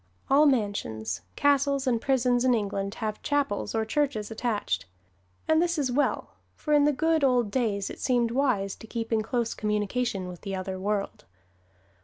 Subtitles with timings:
[0.31, 4.87] All mansions, castles and prisons in England have chapels or churches attached.
[5.47, 9.13] And this is well, for in the good old days it seemed wise to keep
[9.13, 11.25] in close communication with the other world.